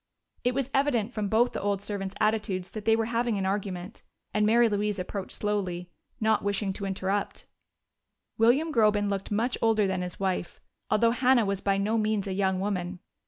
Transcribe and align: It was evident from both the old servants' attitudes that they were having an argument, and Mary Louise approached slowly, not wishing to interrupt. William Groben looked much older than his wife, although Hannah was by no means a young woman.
It 0.43 0.55
was 0.55 0.71
evident 0.73 1.11
from 1.13 1.27
both 1.27 1.51
the 1.53 1.61
old 1.61 1.79
servants' 1.79 2.15
attitudes 2.19 2.71
that 2.71 2.85
they 2.85 2.95
were 2.95 3.05
having 3.05 3.37
an 3.37 3.45
argument, 3.45 4.01
and 4.33 4.47
Mary 4.47 4.67
Louise 4.67 4.97
approached 4.97 5.33
slowly, 5.37 5.91
not 6.19 6.43
wishing 6.43 6.73
to 6.73 6.85
interrupt. 6.87 7.45
William 8.35 8.73
Groben 8.73 9.09
looked 9.11 9.29
much 9.29 9.59
older 9.61 9.85
than 9.85 10.01
his 10.01 10.19
wife, 10.19 10.59
although 10.89 11.11
Hannah 11.11 11.45
was 11.45 11.61
by 11.61 11.77
no 11.77 11.99
means 11.99 12.25
a 12.25 12.33
young 12.33 12.59
woman. 12.59 12.97